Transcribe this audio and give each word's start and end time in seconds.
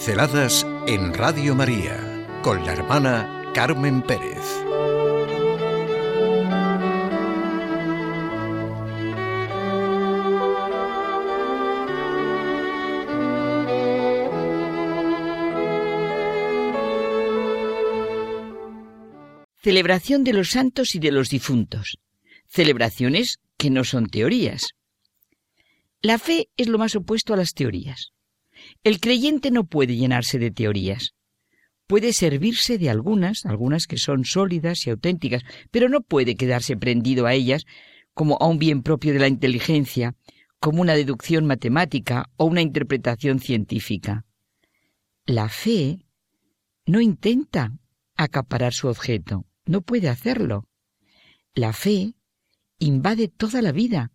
Pinceladas 0.00 0.66
en 0.86 1.12
Radio 1.12 1.54
María 1.54 2.26
con 2.42 2.64
la 2.64 2.72
hermana 2.72 3.52
Carmen 3.52 4.00
Pérez. 4.00 4.38
Celebración 19.62 20.24
de 20.24 20.32
los 20.32 20.48
santos 20.48 20.94
y 20.94 20.98
de 20.98 21.12
los 21.12 21.28
difuntos. 21.28 21.98
Celebraciones 22.46 23.36
que 23.58 23.68
no 23.68 23.84
son 23.84 24.06
teorías. 24.06 24.70
La 26.00 26.18
fe 26.18 26.48
es 26.56 26.68
lo 26.68 26.78
más 26.78 26.96
opuesto 26.96 27.34
a 27.34 27.36
las 27.36 27.52
teorías. 27.52 28.14
El 28.82 29.00
creyente 29.00 29.50
no 29.50 29.64
puede 29.64 29.96
llenarse 29.96 30.38
de 30.38 30.50
teorías. 30.50 31.14
Puede 31.86 32.12
servirse 32.12 32.78
de 32.78 32.88
algunas, 32.88 33.44
algunas 33.46 33.86
que 33.86 33.96
son 33.96 34.24
sólidas 34.24 34.86
y 34.86 34.90
auténticas, 34.90 35.42
pero 35.70 35.88
no 35.88 36.02
puede 36.02 36.36
quedarse 36.36 36.76
prendido 36.76 37.26
a 37.26 37.34
ellas 37.34 37.64
como 38.14 38.36
a 38.40 38.46
un 38.46 38.58
bien 38.58 38.82
propio 38.82 39.12
de 39.12 39.18
la 39.18 39.28
inteligencia, 39.28 40.14
como 40.60 40.82
una 40.82 40.94
deducción 40.94 41.46
matemática 41.46 42.30
o 42.36 42.44
una 42.44 42.60
interpretación 42.60 43.40
científica. 43.40 44.24
La 45.24 45.48
fe 45.48 46.04
no 46.86 47.00
intenta 47.00 47.72
acaparar 48.16 48.72
su 48.72 48.88
objeto, 48.88 49.46
no 49.64 49.80
puede 49.80 50.08
hacerlo. 50.08 50.68
La 51.54 51.72
fe 51.72 52.14
invade 52.78 53.28
toda 53.28 53.62
la 53.62 53.72
vida 53.72 54.12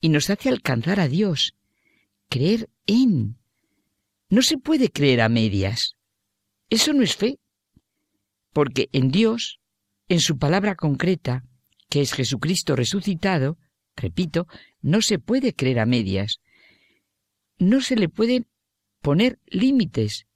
y 0.00 0.08
nos 0.08 0.30
hace 0.30 0.48
alcanzar 0.48 1.00
a 1.00 1.08
Dios, 1.08 1.54
creer 2.28 2.68
en, 2.86 3.38
no 4.28 4.42
se 4.42 4.58
puede 4.58 4.90
creer 4.90 5.20
a 5.20 5.28
medias. 5.28 5.96
Eso 6.68 6.92
no 6.92 7.02
es 7.02 7.16
fe. 7.16 7.38
Porque 8.52 8.88
en 8.92 9.10
Dios, 9.10 9.60
en 10.08 10.20
su 10.20 10.38
palabra 10.38 10.74
concreta, 10.74 11.44
que 11.88 12.00
es 12.00 12.12
Jesucristo 12.12 12.74
resucitado, 12.74 13.58
repito, 13.94 14.46
no 14.80 15.02
se 15.02 15.18
puede 15.18 15.54
creer 15.54 15.78
a 15.78 15.86
medias. 15.86 16.40
No 17.58 17.80
se 17.80 17.96
le 17.96 18.08
pueden 18.08 18.48
poner 19.00 19.38
límites, 19.46 20.26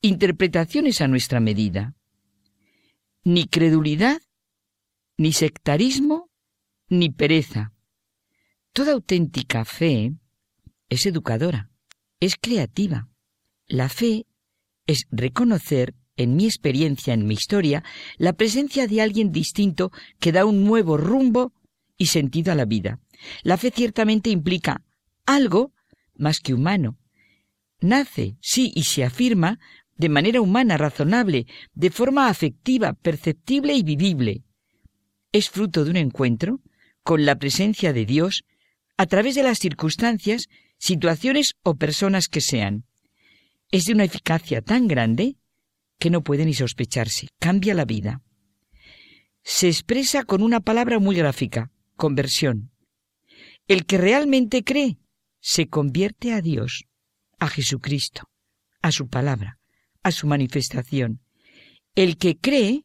interpretaciones 0.00 1.00
a 1.00 1.08
nuestra 1.08 1.40
medida. 1.40 1.94
Ni 3.24 3.46
credulidad, 3.46 4.20
ni 5.18 5.32
sectarismo, 5.32 6.30
ni 6.88 7.10
pereza. 7.10 7.72
Toda 8.72 8.92
auténtica 8.92 9.64
fe 9.64 10.14
es 10.88 11.06
educadora 11.06 11.71
es 12.22 12.36
creativa. 12.40 13.08
La 13.66 13.88
fe 13.88 14.26
es 14.86 15.08
reconocer, 15.10 15.94
en 16.16 16.36
mi 16.36 16.44
experiencia, 16.44 17.14
en 17.14 17.26
mi 17.26 17.34
historia, 17.34 17.82
la 18.16 18.34
presencia 18.34 18.86
de 18.86 19.02
alguien 19.02 19.32
distinto 19.32 19.90
que 20.20 20.30
da 20.30 20.44
un 20.44 20.62
nuevo 20.62 20.96
rumbo 20.96 21.52
y 21.96 22.06
sentido 22.06 22.52
a 22.52 22.54
la 22.54 22.64
vida. 22.64 23.00
La 23.42 23.56
fe 23.56 23.72
ciertamente 23.74 24.30
implica 24.30 24.82
algo 25.26 25.72
más 26.14 26.38
que 26.38 26.54
humano. 26.54 26.96
Nace, 27.80 28.36
sí, 28.40 28.70
y 28.76 28.84
se 28.84 29.02
afirma 29.02 29.58
de 29.96 30.08
manera 30.08 30.40
humana, 30.40 30.76
razonable, 30.76 31.48
de 31.74 31.90
forma 31.90 32.28
afectiva, 32.28 32.92
perceptible 32.92 33.74
y 33.74 33.82
vivible. 33.82 34.44
Es 35.32 35.50
fruto 35.50 35.82
de 35.82 35.90
un 35.90 35.96
encuentro 35.96 36.60
con 37.02 37.26
la 37.26 37.34
presencia 37.34 37.92
de 37.92 38.06
Dios 38.06 38.44
a 38.96 39.06
través 39.06 39.34
de 39.34 39.42
las 39.42 39.58
circunstancias 39.58 40.48
situaciones 40.82 41.54
o 41.62 41.76
personas 41.76 42.26
que 42.26 42.40
sean. 42.40 42.84
Es 43.70 43.84
de 43.84 43.92
una 43.92 44.02
eficacia 44.02 44.62
tan 44.62 44.88
grande 44.88 45.36
que 46.00 46.10
no 46.10 46.24
puede 46.24 46.44
ni 46.44 46.54
sospecharse. 46.54 47.28
Cambia 47.38 47.72
la 47.72 47.84
vida. 47.84 48.20
Se 49.44 49.68
expresa 49.68 50.24
con 50.24 50.42
una 50.42 50.58
palabra 50.58 50.98
muy 50.98 51.14
gráfica, 51.14 51.70
conversión. 51.94 52.72
El 53.68 53.86
que 53.86 53.96
realmente 53.96 54.64
cree 54.64 54.98
se 55.40 55.68
convierte 55.68 56.32
a 56.32 56.40
Dios, 56.40 56.84
a 57.38 57.46
Jesucristo, 57.46 58.28
a 58.82 58.90
su 58.90 59.08
palabra, 59.08 59.60
a 60.02 60.10
su 60.10 60.26
manifestación. 60.26 61.20
El 61.94 62.16
que 62.16 62.36
cree, 62.36 62.84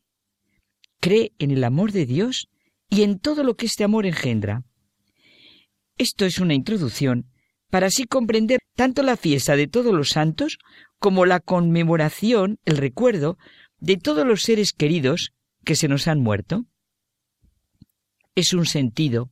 cree 1.00 1.31
en 1.40 1.50
el 1.50 1.63
amor 1.63 1.91
de 1.91 2.06
Dios 2.06 2.47
y 2.91 3.02
en 3.02 3.18
todo 3.18 3.44
lo 3.44 3.56
que 3.56 3.66
este 3.66 3.84
amor 3.84 4.06
engendra. 4.06 4.63
Esto 5.97 6.25
es 6.25 6.38
una 6.38 6.53
introducción 6.53 7.31
para 7.69 7.88
así 7.88 8.05
comprender 8.05 8.59
tanto 8.75 9.03
la 9.03 9.17
fiesta 9.17 9.55
de 9.55 9.67
todos 9.67 9.94
los 9.94 10.09
santos 10.09 10.57
como 11.00 11.25
la 11.25 11.39
conmemoración, 11.39 12.59
el 12.66 12.78
recuerdo 12.78 13.38
de 13.79 13.97
todos 13.97 14.25
los 14.25 14.41
seres 14.44 14.73
queridos 14.73 15.33
que 15.63 15.75
se 15.75 15.88
nos 15.88 16.07
han 16.07 16.19
muerto. 16.19 16.66
Es 18.35 18.53
un 18.53 18.66
sentido 18.66 19.31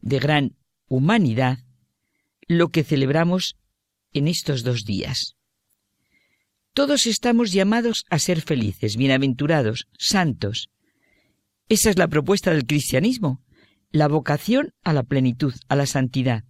de 0.00 0.18
gran 0.18 0.56
humanidad 0.88 1.58
lo 2.46 2.68
que 2.68 2.84
celebramos 2.84 3.56
en 4.12 4.28
estos 4.28 4.62
dos 4.62 4.84
días. 4.84 5.36
Todos 6.72 7.06
estamos 7.06 7.52
llamados 7.52 8.04
a 8.10 8.18
ser 8.18 8.40
felices, 8.40 8.96
bienaventurados, 8.96 9.88
santos. 9.98 10.70
Esa 11.68 11.90
es 11.90 11.98
la 11.98 12.08
propuesta 12.08 12.50
del 12.50 12.66
cristianismo, 12.66 13.42
la 13.90 14.08
vocación 14.08 14.72
a 14.82 14.92
la 14.92 15.04
plenitud, 15.04 15.54
a 15.68 15.76
la 15.76 15.86
santidad. 15.86 16.44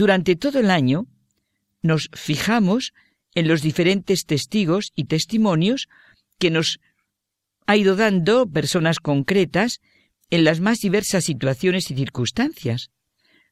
Durante 0.00 0.34
todo 0.34 0.60
el 0.60 0.70
año 0.70 1.08
nos 1.82 2.08
fijamos 2.14 2.94
en 3.34 3.46
los 3.48 3.60
diferentes 3.60 4.24
testigos 4.24 4.92
y 4.94 5.04
testimonios 5.04 5.88
que 6.38 6.50
nos 6.50 6.80
ha 7.66 7.76
ido 7.76 7.96
dando 7.96 8.48
personas 8.48 8.98
concretas 8.98 9.80
en 10.30 10.44
las 10.44 10.60
más 10.60 10.78
diversas 10.78 11.24
situaciones 11.24 11.90
y 11.90 11.96
circunstancias, 11.96 12.88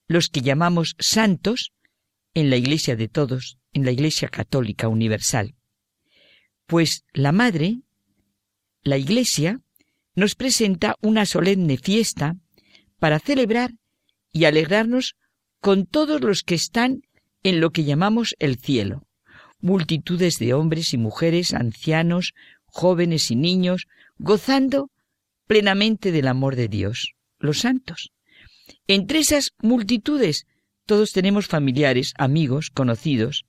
los 0.06 0.28
que 0.28 0.40
llamamos 0.40 0.96
santos 0.98 1.72
en 2.32 2.48
la 2.48 2.56
Iglesia 2.56 2.96
de 2.96 3.08
todos, 3.08 3.58
en 3.74 3.84
la 3.84 3.90
Iglesia 3.90 4.28
Católica 4.30 4.88
Universal. 4.88 5.54
Pues 6.64 7.04
la 7.12 7.32
Madre, 7.32 7.82
la 8.84 8.96
Iglesia, 8.96 9.60
nos 10.14 10.34
presenta 10.34 10.94
una 11.02 11.26
solemne 11.26 11.76
fiesta 11.76 12.36
para 12.98 13.18
celebrar 13.18 13.72
y 14.32 14.46
alegrarnos 14.46 15.14
con 15.60 15.86
todos 15.86 16.20
los 16.20 16.42
que 16.42 16.54
están 16.54 17.02
en 17.42 17.60
lo 17.60 17.70
que 17.70 17.84
llamamos 17.84 18.34
el 18.38 18.56
cielo, 18.56 19.06
multitudes 19.60 20.38
de 20.38 20.54
hombres 20.54 20.92
y 20.92 20.98
mujeres, 20.98 21.54
ancianos, 21.54 22.34
jóvenes 22.66 23.30
y 23.30 23.36
niños, 23.36 23.86
gozando 24.18 24.90
plenamente 25.46 26.12
del 26.12 26.28
amor 26.28 26.56
de 26.56 26.68
Dios, 26.68 27.14
los 27.38 27.60
santos. 27.60 28.10
Entre 28.86 29.18
esas 29.20 29.52
multitudes 29.60 30.46
todos 30.86 31.12
tenemos 31.12 31.46
familiares, 31.46 32.14
amigos, 32.16 32.70
conocidos, 32.70 33.44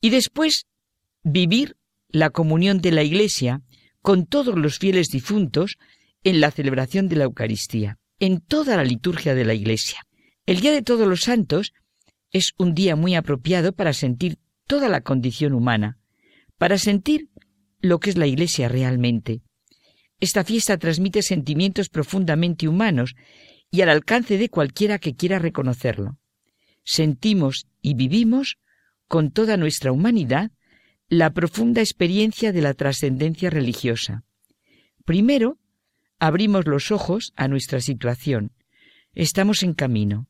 y 0.00 0.10
después 0.10 0.66
vivir 1.22 1.76
la 2.08 2.30
comunión 2.30 2.80
de 2.80 2.92
la 2.92 3.02
Iglesia 3.02 3.62
con 4.02 4.26
todos 4.26 4.56
los 4.56 4.78
fieles 4.78 5.08
difuntos 5.08 5.76
en 6.24 6.40
la 6.40 6.50
celebración 6.50 7.08
de 7.08 7.16
la 7.16 7.24
Eucaristía, 7.24 7.98
en 8.18 8.40
toda 8.40 8.76
la 8.76 8.84
liturgia 8.84 9.34
de 9.34 9.44
la 9.44 9.54
Iglesia. 9.54 10.07
El 10.48 10.60
Día 10.60 10.72
de 10.72 10.80
Todos 10.80 11.06
los 11.06 11.24
Santos 11.24 11.74
es 12.32 12.54
un 12.56 12.74
día 12.74 12.96
muy 12.96 13.14
apropiado 13.14 13.74
para 13.74 13.92
sentir 13.92 14.38
toda 14.66 14.88
la 14.88 15.02
condición 15.02 15.52
humana, 15.52 15.98
para 16.56 16.78
sentir 16.78 17.28
lo 17.80 18.00
que 18.00 18.08
es 18.08 18.16
la 18.16 18.26
Iglesia 18.26 18.66
realmente. 18.66 19.42
Esta 20.20 20.44
fiesta 20.44 20.78
transmite 20.78 21.20
sentimientos 21.20 21.90
profundamente 21.90 22.66
humanos 22.66 23.14
y 23.70 23.82
al 23.82 23.90
alcance 23.90 24.38
de 24.38 24.48
cualquiera 24.48 24.98
que 24.98 25.14
quiera 25.14 25.38
reconocerlo. 25.38 26.16
Sentimos 26.82 27.66
y 27.82 27.92
vivimos 27.92 28.56
con 29.06 29.32
toda 29.32 29.58
nuestra 29.58 29.92
humanidad 29.92 30.50
la 31.10 31.34
profunda 31.34 31.82
experiencia 31.82 32.52
de 32.52 32.62
la 32.62 32.72
trascendencia 32.72 33.50
religiosa. 33.50 34.24
Primero, 35.04 35.58
abrimos 36.18 36.66
los 36.66 36.90
ojos 36.90 37.34
a 37.36 37.48
nuestra 37.48 37.82
situación. 37.82 38.52
Estamos 39.12 39.62
en 39.62 39.74
camino 39.74 40.26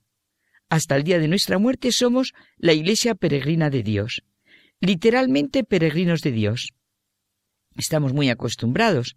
hasta 0.68 0.96
el 0.96 1.04
día 1.04 1.18
de 1.18 1.28
nuestra 1.28 1.58
muerte 1.58 1.92
somos 1.92 2.34
la 2.56 2.72
Iglesia 2.72 3.14
peregrina 3.14 3.70
de 3.70 3.82
Dios, 3.82 4.22
literalmente 4.80 5.64
peregrinos 5.64 6.20
de 6.20 6.32
Dios. 6.32 6.72
Estamos 7.76 8.12
muy 8.12 8.28
acostumbrados 8.28 9.16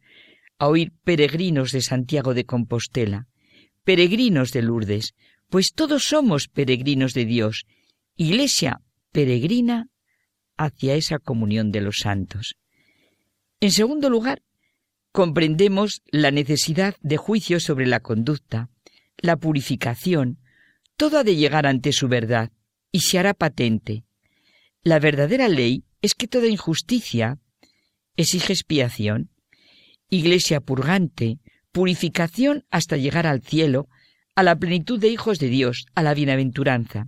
a 0.57 0.67
oír 0.67 0.93
peregrinos 1.03 1.71
de 1.71 1.81
Santiago 1.81 2.33
de 2.33 2.45
Compostela, 2.45 3.27
peregrinos 3.83 4.51
de 4.51 4.61
Lourdes, 4.61 5.15
pues 5.49 5.73
todos 5.73 6.03
somos 6.03 6.47
peregrinos 6.47 7.13
de 7.13 7.25
Dios, 7.25 7.65
Iglesia 8.15 8.81
peregrina 9.11 9.87
hacia 10.57 10.95
esa 10.95 11.19
comunión 11.19 11.71
de 11.71 11.81
los 11.81 11.97
santos. 11.97 12.55
En 13.59 13.71
segundo 13.71 14.09
lugar, 14.09 14.43
comprendemos 15.11 16.01
la 16.11 16.31
necesidad 16.31 16.95
de 17.01 17.17
juicio 17.17 17.59
sobre 17.59 17.87
la 17.87 17.99
conducta, 17.99 18.69
la 19.17 19.37
purificación, 19.37 20.39
todo 21.01 21.17
ha 21.17 21.23
de 21.23 21.35
llegar 21.35 21.65
ante 21.65 21.93
su 21.93 22.07
verdad 22.07 22.51
y 22.91 22.99
se 22.99 23.17
hará 23.17 23.33
patente. 23.33 24.03
La 24.83 24.99
verdadera 24.99 25.47
ley 25.47 25.83
es 26.03 26.13
que 26.13 26.27
toda 26.27 26.45
injusticia 26.45 27.39
exige 28.17 28.53
expiación, 28.53 29.31
iglesia 30.11 30.59
purgante, 30.59 31.39
purificación 31.71 32.65
hasta 32.69 32.97
llegar 32.97 33.25
al 33.25 33.41
cielo, 33.41 33.87
a 34.35 34.43
la 34.43 34.55
plenitud 34.55 34.99
de 34.99 35.07
hijos 35.07 35.39
de 35.39 35.47
Dios, 35.47 35.87
a 35.95 36.03
la 36.03 36.13
bienaventuranza. 36.13 37.07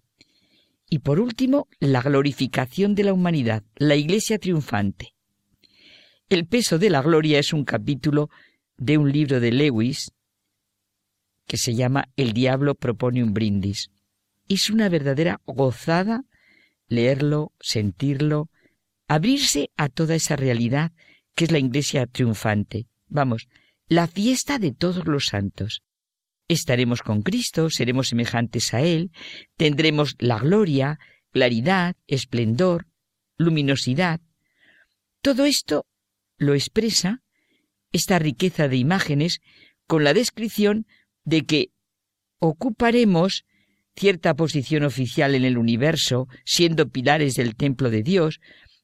Y 0.90 0.98
por 0.98 1.20
último, 1.20 1.68
la 1.80 2.02
glorificación 2.02 2.96
de 2.96 3.04
la 3.04 3.14
humanidad, 3.14 3.62
la 3.76 3.96
iglesia 3.96 4.40
triunfante. 4.40 5.14
El 6.30 6.48
peso 6.48 6.80
de 6.80 6.90
la 6.90 7.04
gloria 7.04 7.38
es 7.38 7.54
un 7.54 7.64
capítulo 7.64 8.32
de 8.76 8.98
un 8.98 9.12
libro 9.12 9.40
de 9.40 9.52
Lewis 9.52 10.12
que 11.46 11.58
se 11.58 11.76
llama 11.76 12.10
El 12.16 12.34
diablo 12.34 12.76
propone 12.76 13.24
un 13.24 13.34
brindis. 13.34 13.92
Es 14.48 14.70
una 14.70 14.90
verdadera 14.90 15.42
gozada 15.46 16.24
leerlo, 16.88 17.52
sentirlo, 17.60 18.50
abrirse 19.08 19.72
a 19.78 19.90
toda 19.90 20.16
esa 20.16 20.36
realidad 20.36 20.92
que 21.36 21.46
es 21.46 21.52
la 21.52 21.60
iglesia 21.60 22.06
triunfante. 22.06 22.88
Vamos, 23.08 23.48
la 23.88 24.08
fiesta 24.08 24.60
de 24.60 24.72
todos 24.72 25.06
los 25.08 25.26
santos. 25.26 25.82
Estaremos 26.48 27.02
con 27.02 27.22
Cristo, 27.22 27.70
seremos 27.70 28.10
semejantes 28.10 28.74
a 28.74 28.82
Él, 28.82 29.12
tendremos 29.58 30.16
la 30.20 30.40
gloria, 30.40 31.00
claridad, 31.32 31.96
esplendor, 32.08 32.88
luminosidad. 33.38 34.22
Todo 35.22 35.46
esto 35.46 35.86
lo 36.38 36.54
expresa 36.54 37.24
esta 37.92 38.20
riqueza 38.20 38.68
de 38.68 38.78
imágenes 38.78 39.42
con 39.88 40.04
la 40.04 40.14
descripción 40.14 40.86
de 41.26 41.46
que 41.46 41.72
ocuparemos 42.40 43.46
cierta 43.96 44.36
posición 44.36 44.84
oficial 44.84 45.36
en 45.36 45.46
el 45.46 45.58
universo, 45.58 46.28
siendo 46.46 46.90
pilares 46.90 47.36
del 47.36 47.56
templo 47.56 47.90
de 47.90 48.04
Dios, 48.04 48.40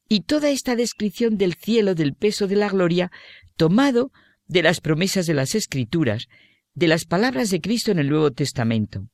y 0.08 0.22
toda 0.22 0.50
esta 0.50 0.76
descripción 0.76 1.38
del 1.38 1.54
cielo, 1.54 1.96
del 1.96 2.14
peso 2.14 2.48
de 2.48 2.56
la 2.56 2.70
gloria, 2.70 3.12
tomado 3.56 4.12
de 4.48 4.64
las 4.64 4.82
promesas 4.82 5.26
de 5.28 5.34
las 5.34 5.56
Escrituras, 5.56 6.28
de 6.74 6.88
las 6.88 7.06
palabras 7.06 7.50
de 7.50 7.62
Cristo 7.62 7.92
en 7.92 8.00
el 8.00 8.10
Nuevo 8.10 8.32
Testamento. 8.32 9.10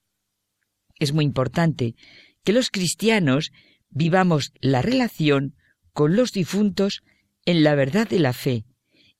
Es 1.00 1.14
muy 1.14 1.26
importante 1.26 1.96
que 2.44 2.54
los 2.54 2.70
cristianos 2.70 3.52
vivamos 3.90 4.54
la 4.62 4.82
relación 4.82 5.56
con 5.94 6.16
los 6.16 6.32
difuntos 6.32 7.02
en 7.46 7.64
la 7.64 7.76
verdad 7.76 8.08
de 8.08 8.20
la 8.20 8.34
fe 8.34 8.66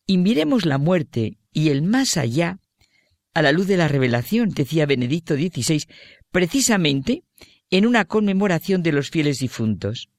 y 0.06 0.18
miremos 0.18 0.66
la 0.66 0.78
muerte 0.78 1.38
y 1.52 1.70
el 1.70 1.82
más 1.82 2.18
allá 2.18 2.60
a 3.36 3.42
la 3.42 3.52
luz 3.52 3.68
de 3.68 3.78
la 3.78 3.90
revelación, 3.90 4.50
decía 4.50 4.86
Benedicto 4.86 5.36
XVI, 5.36 5.84
precisamente 6.32 7.24
en 7.70 7.86
una 7.86 8.06
conmemoración 8.06 8.82
de 8.82 8.94
los 8.94 9.10
fieles 9.10 9.40
difuntos. 9.40 10.10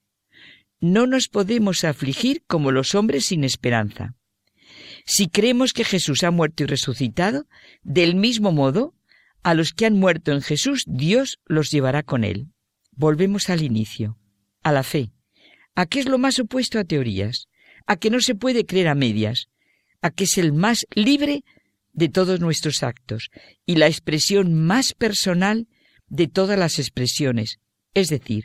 No 0.81 1.07
nos 1.07 1.29
podemos 1.29 1.83
afligir 1.85 2.45
como 2.47 2.71
los 2.71 2.95
hombres 2.95 3.25
sin 3.25 3.43
esperanza. 3.43 4.15
Si 5.07 5.29
creemos 5.29 5.73
que 5.73 5.85
Jesús 5.85 6.25
ha 6.25 6.31
muerto 6.31 6.65
y 6.65 6.67
resucitado, 6.67 7.47
del 7.83 8.17
mismo 8.17 8.53
modo, 8.53 8.95
a 9.43 9.55
los 9.55 9.73
que 9.73 9.87
han 9.87 9.95
muerto 9.95 10.33
en 10.33 10.43
Jesús, 10.43 10.85
Dios 10.87 11.39
los 11.47 11.71
llevará 11.71 12.03
con 12.03 12.23
él. 12.23 12.49
Volvemos 12.93 13.49
al 13.49 13.63
inicio, 13.63 14.19
a 14.63 14.73
la 14.73 14.83
fe, 14.83 15.11
a 15.75 15.87
que 15.87 16.01
es 16.01 16.07
lo 16.07 16.19
más 16.19 16.39
opuesto 16.39 16.79
a 16.79 16.85
teorías, 16.85 17.49
a 17.87 17.97
que 17.97 18.11
no 18.11 18.21
se 18.21 18.35
puede 18.35 18.67
creer 18.67 18.89
a 18.89 18.95
medias, 18.95 19.49
a 20.03 20.11
que 20.11 20.25
es 20.25 20.37
el 20.37 20.53
más 20.53 20.87
libre 20.95 21.45
de 21.97 22.09
todos 22.09 22.39
nuestros 22.41 22.83
actos 22.85 23.31
y 23.65 23.77
la 23.77 23.89
expresión 23.89 24.55
más 24.55 24.93
personal 24.93 25.67
de 26.07 26.29
todas 26.29 26.59
las 26.59 26.79
expresiones, 26.79 27.59
es 27.95 28.09
decir, 28.09 28.45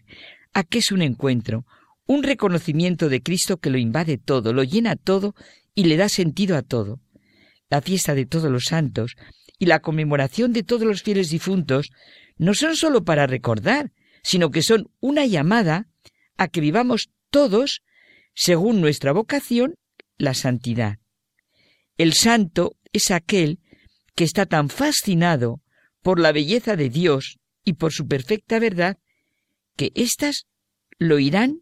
a 0.53 0.63
que 0.63 0.79
es 0.79 0.91
un 0.91 1.01
encuentro, 1.01 1.65
un 2.07 2.23
reconocimiento 2.23 3.09
de 3.09 3.21
Cristo 3.21 3.57
que 3.57 3.69
lo 3.69 3.77
invade 3.77 4.17
todo, 4.17 4.53
lo 4.53 4.63
llena 4.63 4.95
todo 4.95 5.35
y 5.75 5.83
le 5.83 5.97
da 5.97 6.09
sentido 6.09 6.57
a 6.57 6.61
todo. 6.61 7.01
La 7.69 7.81
fiesta 7.81 8.15
de 8.15 8.25
todos 8.25 8.49
los 8.49 8.65
santos 8.65 9.15
y 9.59 9.65
la 9.65 9.81
conmemoración 9.81 10.53
de 10.53 10.63
todos 10.63 10.83
los 10.83 11.03
fieles 11.03 11.29
difuntos 11.29 11.89
no 12.37 12.53
son 12.53 12.75
sólo 12.75 13.03
para 13.03 13.27
recordar, 13.27 13.91
sino 14.23 14.49
que 14.49 14.63
son 14.63 14.89
una 15.01 15.25
llamada 15.25 15.87
a 16.37 16.47
que 16.47 16.61
vivamos 16.61 17.09
todos, 17.29 17.81
según 18.33 18.81
nuestra 18.81 19.11
vocación, 19.11 19.75
la 20.17 20.33
santidad. 20.33 20.99
El 21.97 22.13
santo 22.13 22.77
es 22.93 23.11
aquel 23.11 23.59
que 24.15 24.23
está 24.23 24.45
tan 24.45 24.69
fascinado 24.69 25.61
por 26.01 26.19
la 26.19 26.31
belleza 26.31 26.75
de 26.75 26.89
Dios 26.89 27.39
y 27.63 27.73
por 27.73 27.93
su 27.93 28.07
perfecta 28.07 28.59
verdad, 28.59 28.97
que 29.75 29.91
éstas 29.95 30.47
lo 30.97 31.19
irán 31.19 31.61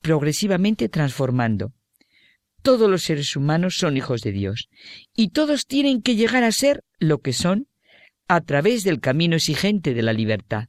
progresivamente 0.00 0.88
transformando. 0.88 1.72
Todos 2.62 2.90
los 2.90 3.02
seres 3.02 3.36
humanos 3.36 3.76
son 3.78 3.96
hijos 3.96 4.22
de 4.22 4.32
Dios 4.32 4.68
y 5.14 5.30
todos 5.30 5.66
tienen 5.66 6.02
que 6.02 6.16
llegar 6.16 6.44
a 6.44 6.52
ser 6.52 6.84
lo 6.98 7.18
que 7.18 7.32
son 7.32 7.68
a 8.26 8.40
través 8.40 8.84
del 8.84 9.00
camino 9.00 9.36
exigente 9.36 9.94
de 9.94 10.02
la 10.02 10.12
libertad. 10.12 10.68